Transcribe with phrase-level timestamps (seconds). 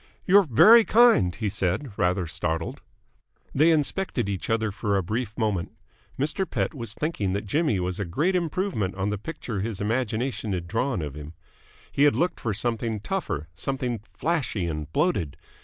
[0.25, 2.81] "You're very kind," he said, rather startled.
[3.53, 5.73] They inspected each other for a brief moment.
[6.17, 6.49] Mr.
[6.49, 10.65] Pett was thinking that Jimmy was a great improvement on the picture his imagination had
[10.67, 11.35] drawn of him.
[11.91, 15.37] He had looked for something tougher, something flashy and bloated.